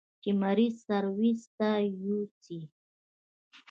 [0.21, 1.69] چې مريض سرويس ته
[2.03, 2.59] يوسي.